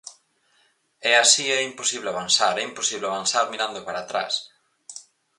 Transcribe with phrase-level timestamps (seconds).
[1.09, 4.33] E así é imposible avanzar é imposible avanzar mirando para atrás.